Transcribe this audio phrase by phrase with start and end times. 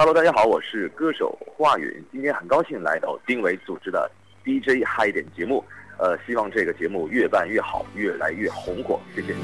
[0.00, 4.08] Hello，大家好，我是歌手华云，今天很高兴来到丁伟组织的
[4.44, 5.64] DJ 嗨点节目，
[5.98, 9.34] 呃，希望这个节目越办越好，越来越红火，谢谢。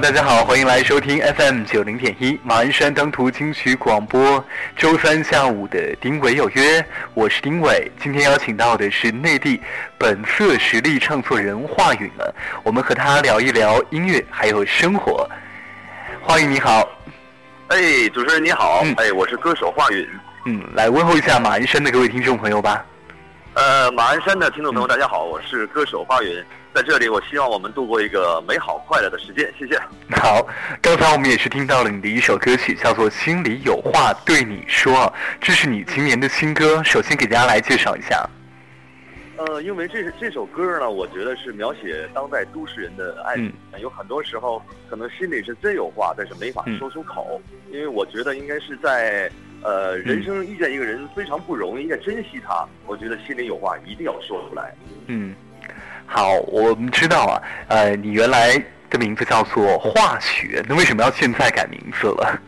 [0.00, 4.42] 大家好，欢迎来收听 FM 九零点一马鞍山当涂金曲广播。
[4.74, 7.90] 周三下午的丁伟有约，我是丁伟。
[8.00, 9.60] 今天邀请到的是内地
[9.98, 15.28] 本色实力唱作人华允了，我们和他聊一聊音乐还有生活。
[16.22, 16.88] 华允你好，
[17.68, 20.08] 哎，主持人你好，哎，我是歌手华允，
[20.46, 22.82] 嗯，来问候一下马鞍山的各位听众朋友吧。
[23.52, 29.76] 呃，马鞍山的听众朋友，大家好，我是歌手华云，在这里，我希望我们度过一个美好快乐的时间，谢谢。
[30.16, 30.46] 好，
[30.80, 34.92] 刚才我们也是听到了你的一首歌曲，叫做《心里有话对你说》，
[35.40, 38.28] 这是你今年的新歌，首先给大家来介绍一下。
[39.36, 47.40] 呃，因为这这首歌呢，我觉得是描写当代都市人的爱情，有很多时候可能心里是真有话，但是没法说出口，
[47.72, 49.30] 因为我觉得应该是在。
[49.62, 52.66] 呃，人生遇见一个人非常不容易，应该珍惜他。
[52.86, 54.74] 我觉得心里有话一定要说出来。
[55.06, 55.34] 嗯，
[56.12, 58.60] 好，我们知道啊，呃，你原来
[58.90, 62.42] 的名字叫做化学，那为什么要现在改名字了？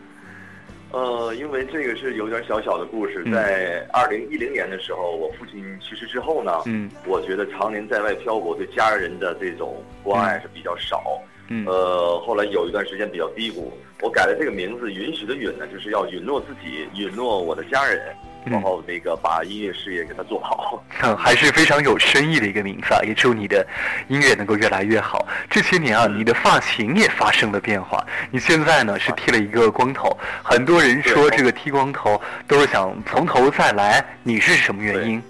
[0.91, 3.23] 呃，因为这个是有点小小的故事。
[3.31, 11.01] 在二零一零年的时候，我父亲去世之后呢，嗯，我觉得常年在外漂泊，对家人的这种关爱是比较少。
[11.15, 11.29] 嗯，
[11.67, 13.71] 呃，后来有一段时间比较低谷，
[14.01, 18.15] 我改了这个名字“允许”的“允”呢，就是要允诺自己，允诺我的家人，
[18.45, 20.83] 然后那个把音乐事业给他做好。
[21.03, 23.01] 嗯，还是非常有深意的一个名字啊！
[23.03, 23.65] 也祝你的
[24.07, 25.27] 音乐能够越来越好。
[25.49, 30.17] 这些年啊，你的发型也发生了变化，你现在呢是剃了一个光头。
[30.41, 35.21] 很多人说这个剃光头都是想从头再来，你是什么原因？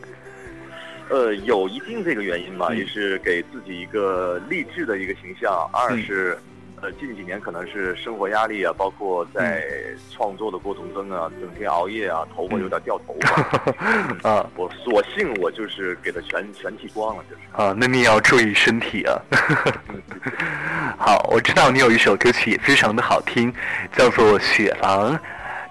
[1.09, 5.69] 呃，有一定这个原因吧，也是给自己一个励志的一个形象。
[5.71, 6.37] 二是，
[6.81, 9.63] 呃，近几年可能是生活压力啊，包括在
[10.11, 13.35] 创作的过程中啊，整天熬夜啊，头发有点掉头发。
[14.27, 17.41] 啊，我索性我就是给它全全剃光了，就是。
[17.51, 19.21] 啊，那你也要注意身体啊。
[20.97, 23.53] 好，我知道你有一首歌曲也非常的好听，
[23.95, 25.13] 叫做《雪狼》。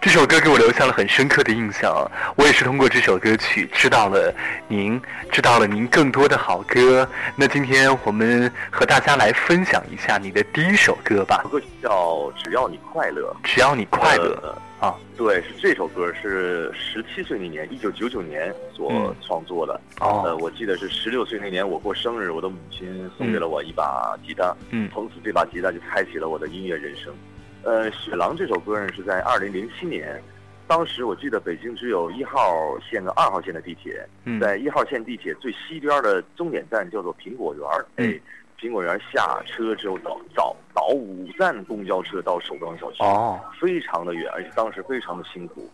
[0.03, 1.95] 这首歌给我留下了很深刻的印象，
[2.35, 4.35] 我也是通过这首歌曲知道了
[4.67, 7.09] 您，知道了您更多的好歌。
[7.37, 11.44] 那今天我们和大家来分享一下你的第一首歌吧。
[11.49, 11.91] 歌曲叫
[12.43, 14.93] 《只要你快乐》，只要你快乐啊！
[15.17, 19.81] 对，是这首歌是十七岁那年，一九九九年所创作的。
[20.00, 27.15] 哦，呃，我记得是十六岁那年我过生日，我的母亲送给了我一把吉他，嗯，从此这把吉他就开启了我的音乐人生。
[27.64, 30.20] 呃，《雪狼》这首歌呢是在二零零七年，
[30.67, 34.05] 当时我记得北京只有一号线和二号线的地铁，
[34.41, 38.19] 在一号线地铁最西边的终点站叫做苹果园儿哎，
[38.59, 45.70] 苹果园下车之后倒倒倒五站公交车到首钢小区，哦，非常的远，而且当时非常的辛苦。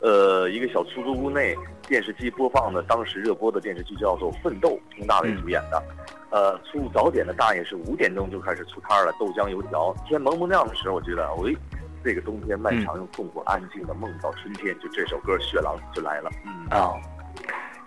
[0.00, 1.56] 呃，一个小出租屋内，
[1.88, 5.82] 电视机播放的当时热播的电视剧叫做《奋斗》，佟大为主演的。
[6.32, 9.94] 呃，出早点的大爷是五点钟就开始出摊了，豆浆油条。
[10.06, 11.54] 天蒙蒙亮的时候，我觉得，喂，
[12.02, 16.30] 这个冬天漫长又痛苦，安静的梦到春天，就这首歌《雪狼》就来了。
[16.46, 16.94] 嗯啊，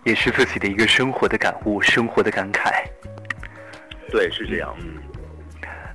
[0.04, 2.86] 也是自己的一个生活的感悟，生活的感慨。
[4.12, 4.76] 对，是这样。
[4.80, 4.94] 嗯。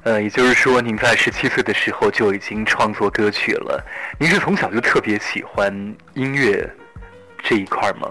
[0.03, 3.81] 呃，也就是说，您在十七岁的时候就已经创作歌曲了。
[4.19, 5.73] 您是从小就特别喜欢
[6.15, 6.69] 音乐
[7.45, 8.11] 这一块吗？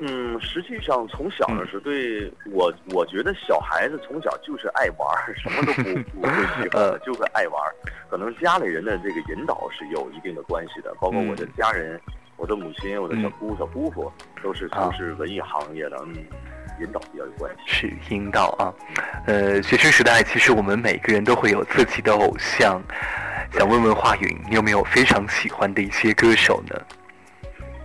[0.00, 5.82] 嗯，实际上从小的时候，对我，我觉得小孩子从小就是爱玩，什么都不
[6.20, 6.32] 不会
[6.62, 7.62] 喜欢，就是爱玩。
[8.08, 12.00] 可能家里人的这个引导是有一定的关系的，包括我的家人，
[12.36, 14.10] 我的母亲，我的小姑、小姑父，
[14.42, 15.96] 都是从事文艺行业的。
[16.06, 16.14] 嗯。
[16.80, 18.72] 引导比较有关系，是引导啊。
[19.26, 22.80] 呃，学生时代其实我们每个人都会有自己的偶像。
[23.52, 26.80] 想问问华云，你有没有非常喜欢的一些歌手呢？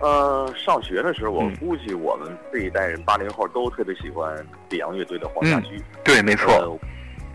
[0.00, 5.82] 呃，上学的时候，我估计我们这一代人八零后都特别喜欢北洋乐队的黄家驹。
[6.04, 6.78] 对，没错。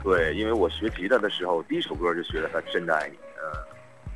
[0.03, 3.15] 对，因为我学吉他的时候，第一首歌就学的他《真的爱你》。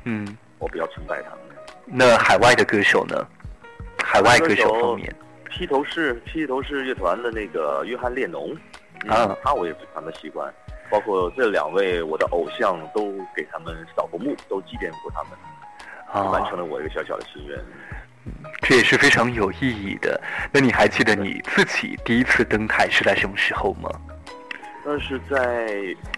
[0.04, 1.38] 嗯，我比较崇拜他们。
[1.84, 3.26] 那海外的歌手呢？
[4.04, 5.12] 海外歌手方面。
[5.50, 8.56] 披头士，披头士乐团的那个约翰列侬，
[9.08, 10.52] 啊，他我也非常的喜欢，
[10.90, 15.32] 包括这两位我的偶像都给他们扫过墓，都祭奠过他们，
[16.12, 17.58] 啊，完成了我一个小小的心愿。
[18.62, 20.20] 这也是非常有意义的。
[20.52, 23.90] 那你还记得你自己第一次登台是在什么时候吗？
[24.84, 25.66] 那是在，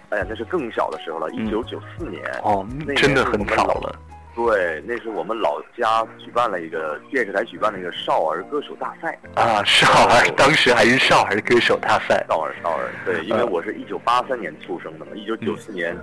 [0.09, 2.23] 哎呀，那是更小的时候了，一九九四年。
[2.43, 2.65] 哦，
[2.95, 3.99] 真的很早了。
[4.35, 15.97] 对，那是我们老家举办了一个电视台举办了一个少儿歌手大赛啊，少儿 当时还是少儿歌手大赛，少儿少儿，对，因为我是一九八三年出生的嘛，一九九四年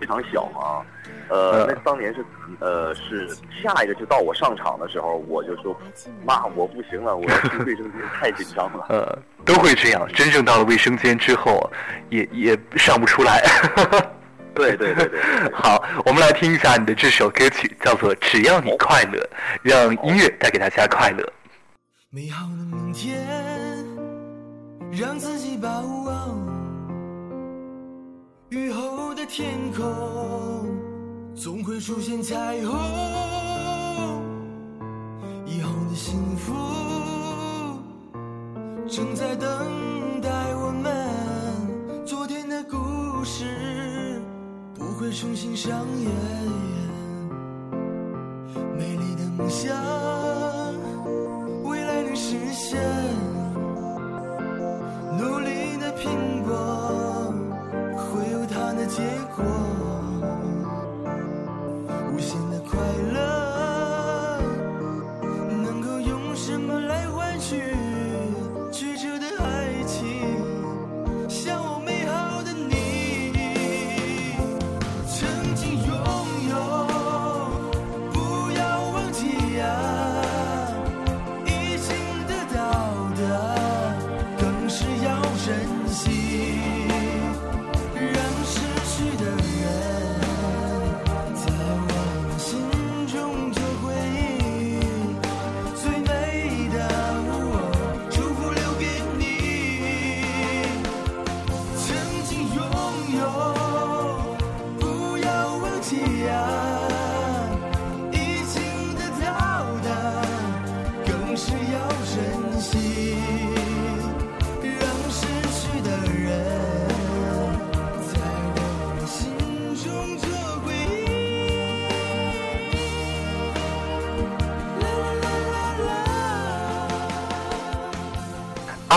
[0.00, 0.84] 非常小嘛，
[1.28, 2.24] 呃，那当年是
[2.60, 3.28] 呃是
[3.62, 5.76] 下一个就到我上场的时候，我就说
[6.24, 11.70] 妈，我不行了，我要去卫生间，太紧张了， 呃，都会这样，真正到了卫生间之后，
[12.10, 13.42] 也也上不出来。
[14.54, 15.20] 对对对对，
[15.52, 19.20] 好，我们来听一下你的这首歌曲，叫做《只要你快乐》，
[19.62, 21.24] 让音乐带给大家快乐。
[22.10, 23.24] 美好的明天，
[24.90, 26.12] 让自己把握。
[28.48, 29.84] 雨后的天空，
[31.34, 32.78] 总会出现彩虹。
[35.44, 36.54] 以后的幸福，
[38.86, 39.50] 正在等
[40.22, 42.06] 待我们。
[42.06, 42.76] 昨天的故
[43.24, 44.22] 事
[44.74, 44.84] 不。
[44.98, 46.10] 会重新上演，
[48.76, 49.72] 美丽的梦想，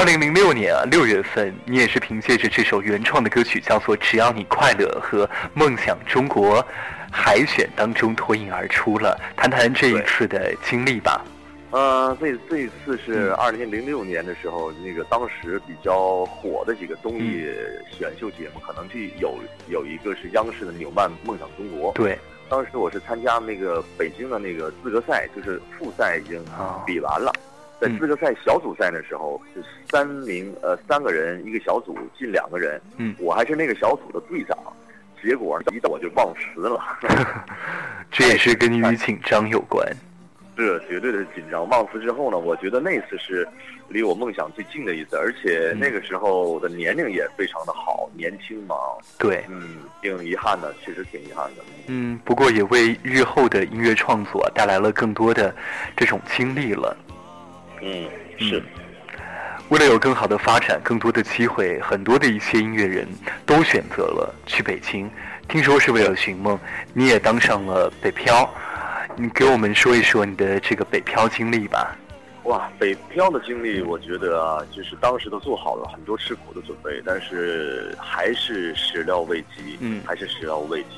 [0.02, 6.58] 二零零六年啊，六月份，你也是凭借着这首原创的歌曲，叫做《只要你快乐》和《梦想中国》
[7.12, 9.16] 海选当中脱颖而出了。
[9.38, 11.24] 谈谈这一次的经历吧。
[11.70, 17.46] 呃，这这一次是二零零六年的时候，那个当时比较火的几个综艺
[17.92, 19.38] 选秀节目，可能就有
[19.70, 21.94] 有一个是央视的《纽曼梦想中国》。
[21.96, 22.18] 对，
[22.50, 26.44] 当时我是参加那个北京的那个资格赛，就是复赛已经
[26.88, 27.32] 比完了。
[27.82, 34.56] 在资格赛小组赛的时候，是三名呃三个人一个小组进两个人，嗯，我还是那个小组的队长，
[35.22, 36.80] 结果一我就忘词了，
[38.12, 39.84] 这也是跟你紧张有关。
[40.58, 41.68] 是绝对的紧张。
[41.70, 43.48] 忘词之后呢，我觉得那次是
[43.88, 48.76] 离我梦想最近的一次，而且那个时候我的年龄也非常的好，年轻嘛。
[49.18, 51.64] 对，嗯，挺遗憾的，确实挺遗憾的。
[51.88, 55.56] 嗯，不过也为日后的音乐创作带来了更多的
[55.98, 56.96] 这种经历了。
[57.82, 58.08] 嗯，
[58.38, 58.64] 是。
[59.70, 63.08] 为了有更好的发展，更多的机会，很多的一些音乐人
[63.46, 65.10] 都选择了去北京。
[65.48, 66.60] 听说是为了寻梦，
[66.94, 68.54] 你也当上了北漂。
[69.16, 71.96] 你给我们说一说你的这个北漂经历吧。
[72.44, 79.78] 哇，北漂的经历，我觉得啊，就是当时都做好了很多吃苦的准备，但是还是始料未及。
[79.80, 80.98] 嗯，还是始料未及。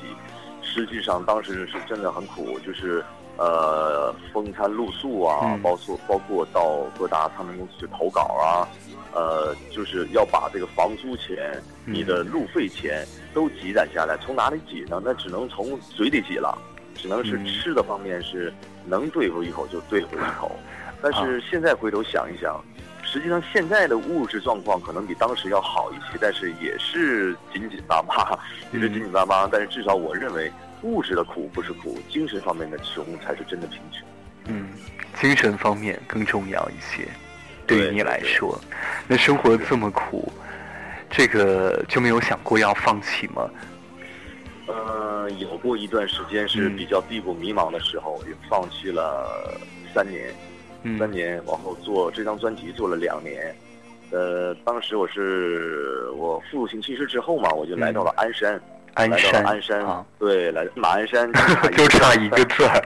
[0.62, 3.04] 实际上当时是真的很苦，就是。
[3.36, 8.68] 呃，风餐露宿啊，包括包括到各大唱片公司去投稿啊，
[9.12, 14.16] 呃，就是要把这个房租钱、你的路费钱都积攒下来。
[14.18, 15.02] 从哪里挤呢？
[15.04, 16.56] 那只能从嘴里挤了，
[16.94, 18.54] 只能是吃的方面是
[18.86, 20.52] 能对付一口就对付一口。
[21.02, 22.62] 但是现在回头想一想，
[23.02, 28.38] 实际上现在的物质状况可能比当时要好一些，但是也是紧紧巴巴，
[28.72, 29.48] 也是紧紧巴巴。
[29.50, 30.52] 但是至少我认为。
[30.84, 34.06] 物质的苦不是苦，精神方面的穷才是真的贫穷。
[34.46, 34.68] 嗯，
[35.18, 37.08] 精神方面更重要一些。
[37.66, 38.60] 对于你来说，
[39.08, 40.30] 那生活这么苦，
[41.10, 43.48] 这个就没有想过要放弃吗？
[44.66, 49.58] 呃，有过一段时间是比较低谷迷茫的时候，也放弃了
[49.94, 50.34] 三年，
[50.98, 53.56] 三年往后做这张专辑做了两年。
[54.10, 58.60] 呃，当时我是我父亲去世之后嘛，我就来到了鞍山。
[58.94, 61.30] 鞍山，鞍山啊，对，来马鞍山
[61.76, 62.78] 就差一个字儿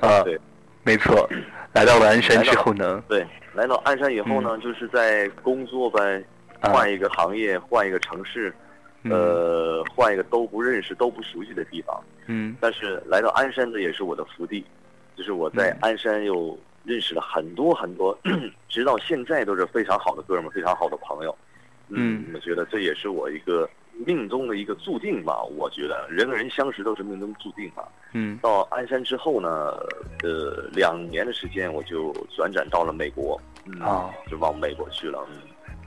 [0.00, 0.38] 啊，对，
[0.84, 1.28] 没错，
[1.72, 6.22] 来到了鞍山之后呢，对，来到鞍山以后呢，就是在工作呗，
[6.60, 8.54] 换一个行业，换一个城市，
[9.10, 14.64] 呃，换一个都不认识、都不熟悉的地方，嗯，但是来到鞍山的也是我的福地，
[15.16, 18.16] 就是我在鞍山又认识了很多很多，
[18.68, 21.36] 直到现在都是非常好的哥们，非常好的朋友，
[21.88, 23.68] 嗯，我觉得这也是我一个。
[24.06, 27.82] 命中的一个注定吧，我觉得人和人相识都是命中注定嘛。
[28.12, 29.48] 嗯，到鞍山之后呢，
[30.22, 33.40] 呃，两年的时间我就转战到了美国，
[33.80, 35.26] 啊，就往美国去了。
[35.30, 35.36] 嗯，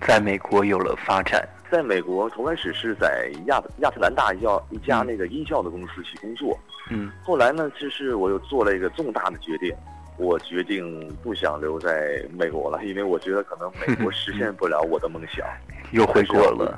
[0.01, 1.47] 在美国有了发展。
[1.71, 6.57] 在美国，头开始是在亚亚特兰大一家一家那个音效的公司去工作。
[6.89, 9.73] 嗯，后来呢，就是我又做了一个重大的决定，
[10.17, 15.47] 我决定不想留在美国了，因为我觉得可能美国 实现不了我的梦想。
[15.93, 16.77] 又回国了。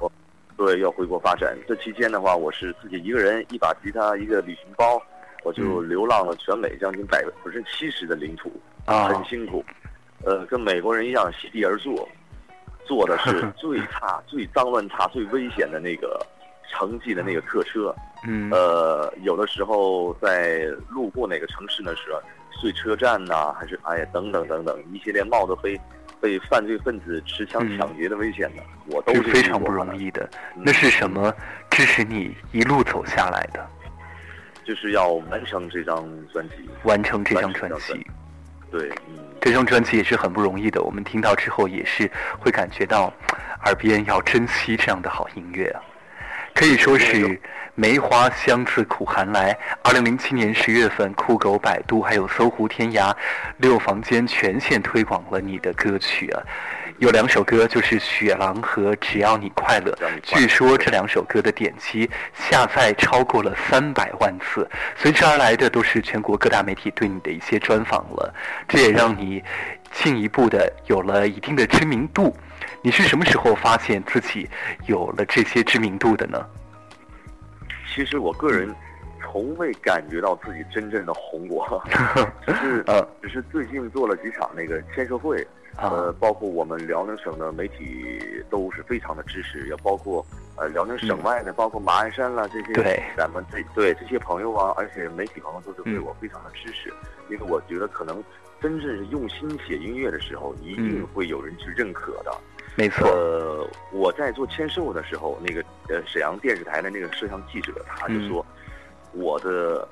[0.56, 1.58] 对，要回国发展。
[1.68, 5.02] 这期间的话，我是自己一个人，一把吉他，一个旅行包，
[5.44, 8.52] 我就流浪了全美将近百分之七十的领土，
[8.86, 9.64] 啊很辛苦。
[10.26, 12.08] 呃，跟美国人一样席地而坐，
[12.86, 16.20] 坐的是 最差、最脏乱差、最危险的那个
[16.72, 17.94] 城际的那个客车。
[18.26, 18.50] 嗯。
[18.52, 22.22] 呃，有的时候在路过哪个城市的时候，
[22.62, 25.80] 睡车站呐，还是哎呀等等等等，一系列冒着飞。
[26.24, 30.30] 被犯罪分子持枪抢劫的危险的，我都是非常不容易的。
[30.56, 31.34] 那是什么
[31.70, 33.70] 支持你一路走下来的？
[34.64, 38.08] 就是要完成这张专辑，完成这张专辑。
[38.72, 40.82] 对，嗯，这张专辑也是很不容易的。
[40.82, 43.14] 我们听到之后也是会感觉到，
[43.66, 45.82] 耳边要珍惜这样的好音乐啊。
[46.56, 47.38] 可以说是
[47.76, 49.58] 梅花香自苦寒来。
[49.82, 53.12] 二零零七年十月份，酷狗、百度还有搜狐、天涯
[53.58, 56.44] 六房间全线推广了你的歌曲啊，
[57.00, 59.92] 有两首歌就是《雪狼》和《只要你快乐》。
[60.22, 68.32] 据说这两首歌的点击下载超过了三百万次，随之而来的都是全国各大媒体对你的一些专访了，
[68.68, 69.44] 这也让你
[69.92, 72.36] 进一步的有了一定的知名度。
[72.84, 74.48] 你是什么时候发现自己
[74.86, 76.40] 有了这些知名度的呢？
[77.94, 78.74] 其实我个人
[79.22, 81.82] 从未感觉到自己真正的红过，
[82.46, 85.46] 只是呃，只是最近做了几场那个签售会，
[85.78, 88.20] 呃，包括我们辽宁省的媒体
[88.50, 90.26] 都是非常的支持，也包括
[90.58, 96.92] 呃辽宁省外的，包括马鞍山啦这些，对，咱们这对这些朋友啊，而且媒体朋友都是对我非常的支持，
[97.30, 98.24] 因为我觉得可能
[98.60, 102.32] 真正是用心写音乐的时候，一定会有人去认可的。
[102.76, 108.46] 没错，呃，我在做签售的时候，那个呃沈阳电视台的那个摄像记者，他就说，
[109.12, 109.88] 我的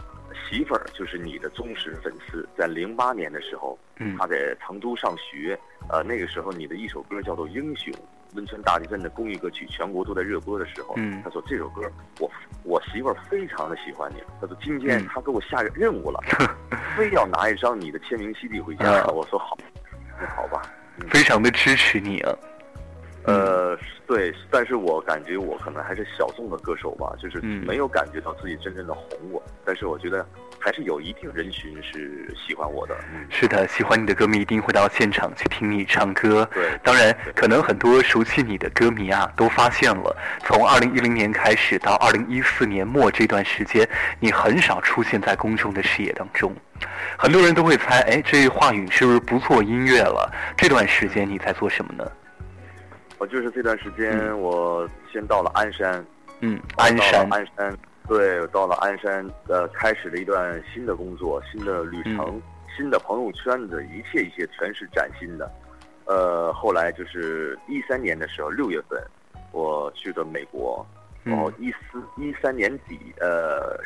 [0.50, 3.78] 媳妇儿就是你的忠实粉丝，在零八年的时候，
[4.18, 5.58] 他在成都上学，
[5.90, 7.94] 呃，那个时候你的一首歌叫做《英雄》，
[8.36, 11.84] 汶川大地震的公益歌曲，全国都在热播的时候，他说这首歌
[12.20, 12.32] 我
[12.64, 16.20] 我媳妇儿非常的喜欢你，他说今天他给我下任务了，
[16.98, 19.56] 非要拿一张你的签名 CD 回家，我说好，
[20.20, 20.64] 那好吧，
[21.10, 22.34] 非常的支持你啊。
[23.24, 29.42] 呃，对，但是我感觉我可能还是小众的歌手吧，就是没有感觉到自己真正的红过。
[29.63, 30.25] 但是我觉得
[30.60, 32.96] 还是有一定人群是喜欢我的。
[33.30, 36.50] 是的，喜欢你的歌迷一定会到现场去听你唱歌。
[36.51, 43.88] 对，当然，可能很多熟悉你的歌迷啊，都发现了，从二零一零年开始到二零一四年末这段时间，
[44.20, 46.54] 你很少出现在公众的视野当中。
[47.18, 50.34] 很多人都会猜，哎，这华语是不是不做音乐了？
[50.58, 52.12] 这段时间你在做什么呢？
[53.22, 56.04] 我就是这段时间，我先到了鞍山，
[56.40, 62.42] 嗯，鞍山，鞍山，对，到了鞍山，呃，开始了一段新的工作，新的旅程，
[62.75, 65.48] 新的朋友圈子，一切一切全是崭新的。
[66.06, 69.00] 呃，后来就是一三年的时候，六月份，
[69.51, 70.84] 我去的美国，
[71.24, 73.80] 然后一四一三年底，呃，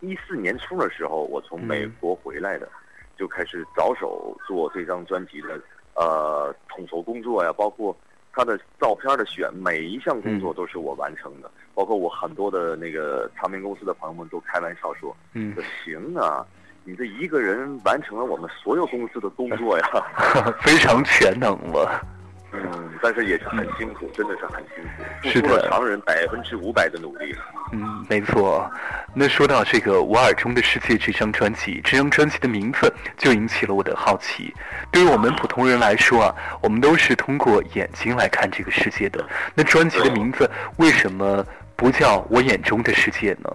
[0.00, 2.68] 一四年初的时候，我从美国回来的，
[3.16, 5.58] 就开始着手做这张专辑的，
[5.94, 7.96] 呃，统筹工作呀，包括。
[8.36, 16.46] 他的照片的选，每一项工作都是我完成的，包括我很多的那个唱片公司的朋友们都开玩笑说：“嗯，行啊，
[16.84, 19.86] 你这一个人完成了我们所有公司的工作呀，
[20.60, 22.06] 非常全能了。”
[22.52, 27.42] 嗯，但是也是很辛苦，真的是很辛苦，付出了常人百分之五百的努力了。
[27.72, 28.70] 嗯，没错。
[29.14, 34.54] 那说到这个《我耳中的世界》这张专辑，这张专辑的名字就引起了我的好奇。
[34.90, 39.22] 对于我们普通人来说啊，我们都是通过眼睛来看这个世界的。
[39.54, 43.50] 那专辑的名字为什么不叫我眼中的世界呢？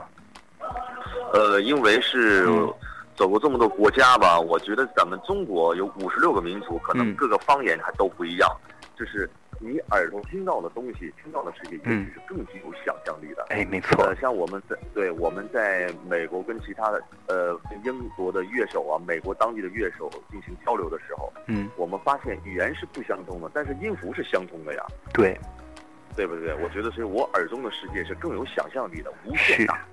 [1.33, 2.45] 呃，因为是
[3.15, 8.49] 走过这么多国家吧，我觉得咱们中国有五十六个民族，可能各个方言还都不一样。
[9.01, 9.27] 就是
[9.57, 13.43] 你耳朵听到的东西，听到的世界，也许是更具有想象力的。
[13.49, 14.13] 哎，没错。
[14.21, 24.85] 像我们在对我们在美国跟其他的呃英国的乐手啊，美国当地的乐手进行交流的时候，嗯，我们发现语言是不相通的，但是音符是相通的呀。
[25.13, 25.35] 对，
[26.15, 26.53] 对不对？
[26.61, 29.83] 我觉得是我耳中的世界是更有想象力的，无限大。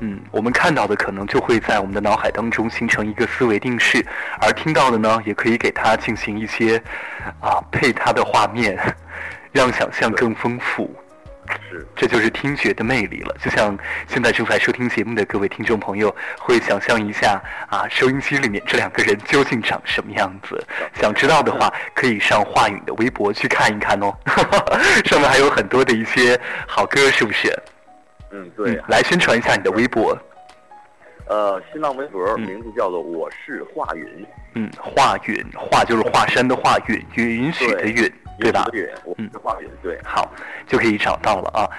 [0.00, 4.04] 嗯，我们看到的可能就会在我们的脑海当中形成一个思维定式，
[4.40, 6.82] 而听到的呢，也可以给它进行一些
[7.40, 8.76] 啊配它的画面，
[9.52, 10.94] 让想象更丰富。
[11.70, 13.36] 是，这就是听觉的魅力了。
[13.38, 13.76] 就像
[14.08, 20.66] 现在正在收听节目的各位听众朋友，会想象一下啊，收音机里面这两个人究竟长什么样子？
[20.94, 24.12] 想知道的话，可以上华允的微博去看一看哦，
[25.04, 27.54] 上面还有很多的一些好歌，是不是？
[28.34, 30.16] 嗯，对，来宣传一下你的微博。
[31.26, 34.26] 呃，新浪微博名字叫做我是华云。
[34.56, 38.66] 嗯，华云，华就是华山的华，允允许的允，对吧？
[39.18, 40.28] 嗯，华云，对，好，
[40.66, 41.70] 就可以找到了啊。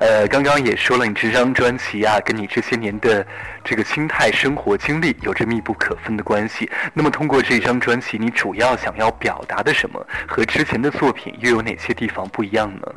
[0.00, 3.24] 呃，刚刚也说了，你这张专辑啊，跟你这些年的
[3.62, 6.68] 这个心态、生活经历有着密不可分的关系。
[6.92, 10.04] 那么，通过这张专辑，你主要想要表达的什么？
[10.26, 12.94] 和之前的作品又有哪些地方不一样呢？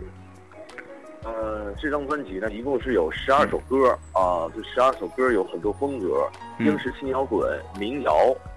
[1.23, 4.51] 呃，这张专辑呢，一共是有十二首歌啊。
[4.55, 6.27] 这十二首歌有很多风格，
[6.59, 8.13] 英式轻摇滚、民谣、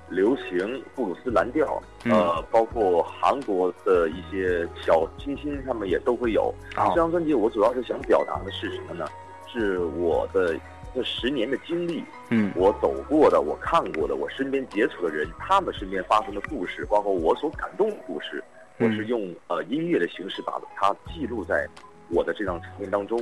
[0.08, 6.52] 流行、布鲁斯蓝调，呃，包括韩国的一些小清新，他们也都会有。
[6.74, 9.06] 这张专辑我主要是想表达的是什么呢？
[9.46, 10.58] 是我的
[10.92, 18.42] 这十年的经历，嗯，我走过的、我看过的、我身边接触的人，他们身边发生的故事，包括我所感动的故事，
[18.78, 21.64] 我是用呃音乐的形式把它记录在。
[22.10, 23.18] 我的这张唱片当中，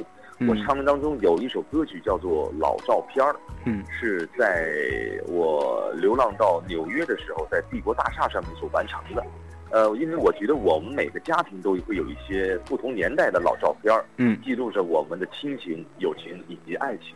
[0.48, 3.32] 我唱片当中有一首歌曲叫做《老照片儿》，
[3.64, 4.70] 嗯，是在
[5.26, 9.24] 我流浪到纽约的时候，在帝国大厦上面所完成的。
[9.70, 17.14] 呃，因为我觉得我们每个家庭都会有一些不同年代的老照片儿，嗯，记录着我们的亲情、友情以及爱情。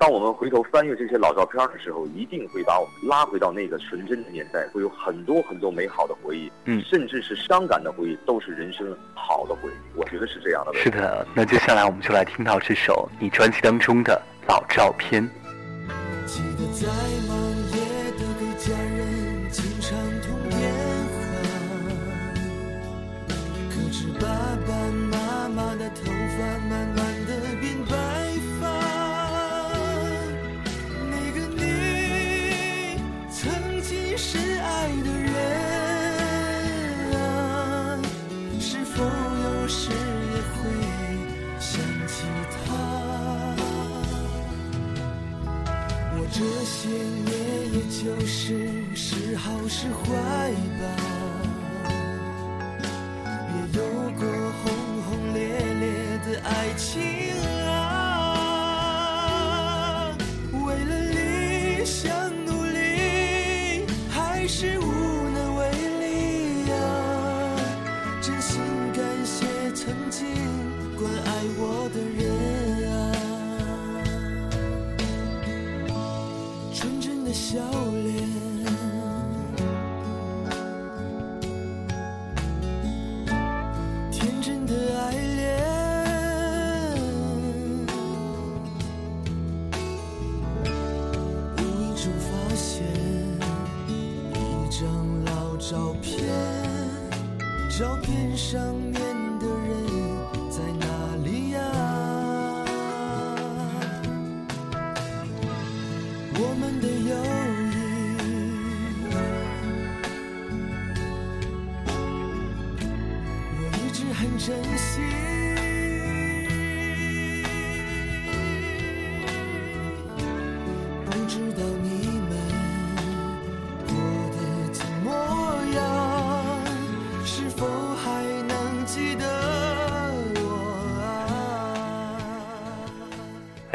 [0.00, 9.98] 当我们回头翻阅这些老照片的时候，一定会把我们拉回到那个纯真的年代，会有很多很多美好的回忆，嗯，甚至是伤感的回忆，都是人生好的回忆。
[9.98, 10.72] 我觉得是这样的。
[10.72, 15.22] 是的，那接下来我们就来听到这首你专辑当中的老照片。
[16.24, 16.88] 记得在
[17.28, 17.49] 梦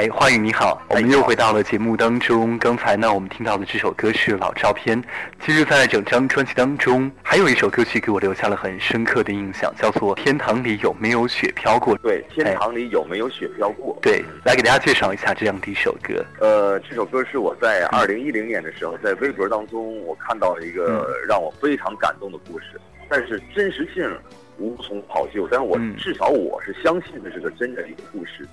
[0.10, 2.58] 欢迎你好，我们又回到了节目当中。
[2.60, 5.02] 刚才呢，我们听到的这首歌是《老照片》。
[5.44, 11.98] 其实，在整张专辑当中，还有一首歌曲给我留下了很深刻的印象，叫做《天堂里有没有雪飘过》。
[12.02, 13.98] 对，天堂里有没有雪飘过？
[14.02, 16.24] 对，来给大家介绍一下这样的一首歌。
[16.40, 24.10] 呃，这首歌是我在二零一零年的时候，在微博当中我看到了一个让我非常感动的故事，但是真实性
[24.58, 28.48] 无从考究，但是我至少我是相信这是个真的一个故事。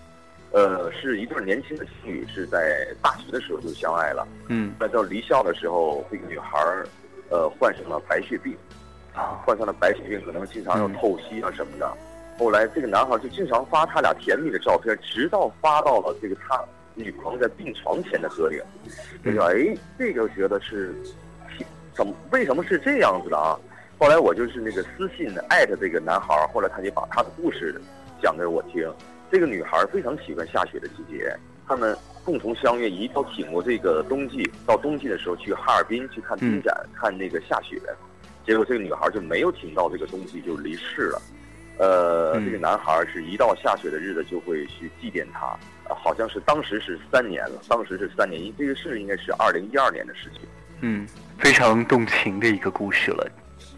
[0.53, 4.27] 呃，是一对年轻的情侣，是在大学的时候就相爱了。
[4.49, 6.87] 嗯，那到离校的时候，这个女孩儿，
[7.31, 8.55] 呃，患上了白血病，
[9.15, 11.91] 啊，患上了白血病，可能经常要透析啊什么的。
[12.39, 16.63] 后来这个男孩就经常发他俩甜蜜的照片，直到发到了这个他
[16.95, 18.61] 女朋友在病床前的合影。
[19.25, 20.95] 这个，哎，这个觉得是，
[21.95, 23.59] 怎么为什么是这样子的啊？
[23.99, 27.81] 后来我就是那个私信艾特这个男孩儿，后来他就把他的故事
[28.21, 28.93] 讲给我听。
[29.33, 31.35] 这个女孩非常喜欢下雪的季节，
[31.67, 37.81] 他们共同相约一定要挺过这个冬季，到冬季的时候去哈尔滨去看冰展，看那个下雪。
[38.47, 41.23] 结果这个女孩就没有挺到这个冬季，就离世了。
[41.79, 45.57] 呃，这个男孩是一到下雪的日子就会去祭奠她，
[45.95, 50.43] 好像是当时是三年了，当时是三年，因这个事应该是二零一二年的事情。
[50.83, 53.27] 嗯，非常动情的一个故事了，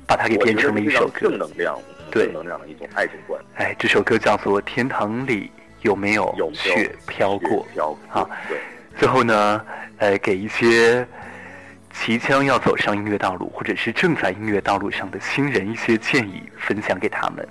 [0.04, 1.78] 把它给编成了一首歌，正能量。
[2.14, 3.42] 对，能量的一种爱情观。
[3.56, 5.50] 哎，这首歌叫做《天堂里
[5.82, 7.66] 有没有雪飘过》。
[8.08, 8.56] 好，对。
[8.96, 9.60] 最后呢，
[9.98, 11.04] 呃，给一些
[11.92, 17.46] 即将要走上音乐道路，或者是正在音乐道路上的新人一些建议，分享给他们。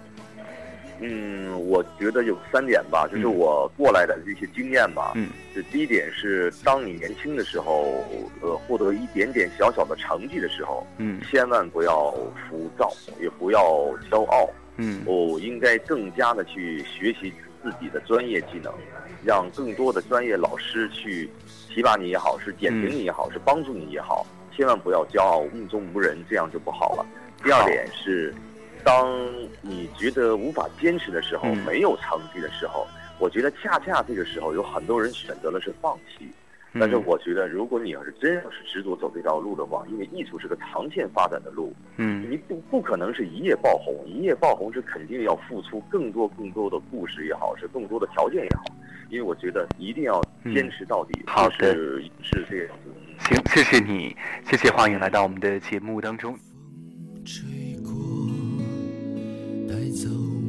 [1.00, 5.14] 嗯，我觉得有三点吧，就是我过来的这些经验吧。
[5.16, 5.30] 嗯。
[5.56, 8.04] 就第一点是，当你年轻的时候，
[8.42, 12.12] 呃，获得一点点小小的成绩的时候，嗯，千万不要
[12.50, 13.60] 浮躁，也不要
[14.10, 18.74] 骄傲，嗯，哦，应该更加的去学习自己的专业技能，
[19.24, 21.30] 让更多的专业老师去
[21.70, 24.26] 提拔你也好，是点评你也好，是帮助你也好，
[24.56, 27.06] 千万不要骄傲，目中无人，这样就不好了。
[27.44, 28.34] 第二点是，
[28.84, 29.08] 当
[29.62, 32.86] 你觉得无法坚持的时候，没有成绩的时候。
[33.20, 36.28] 我觉得恰恰这个时候，有很多人选择了是放弃。
[36.80, 48.64] 但是我觉得，如果你要是真要是执着走这条路的话，因为艺术是个长线发展的路，嗯，你不不可能是一夜爆红，一夜爆红是肯定要付出更多更多的故事也好，是更多的条件也好。
[49.10, 52.92] 因为我觉得一定要坚持到底，好的，是这样子。
[53.20, 56.36] 行，谢谢你，谢谢欢迎来到我们的节目当中。
[59.94, 60.43] 走。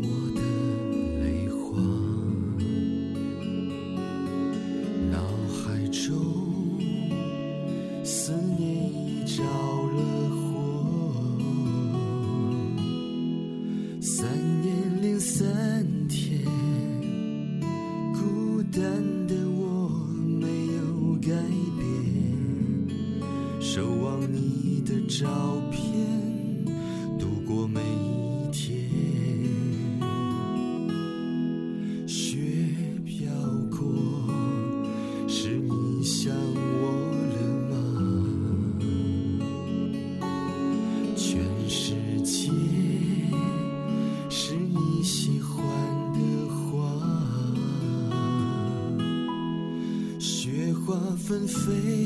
[51.47, 52.04] 飞。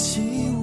[0.00, 0.22] 起
[0.54, 0.59] 我。